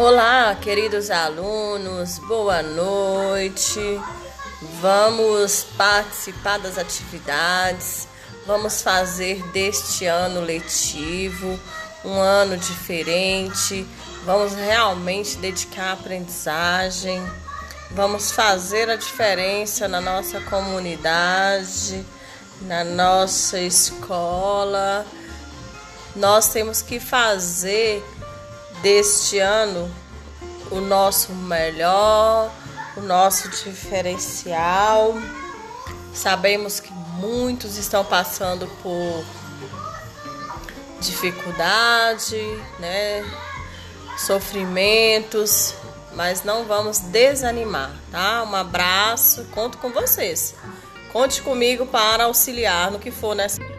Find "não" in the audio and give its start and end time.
46.42-46.64